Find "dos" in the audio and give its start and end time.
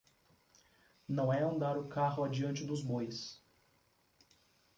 2.65-2.81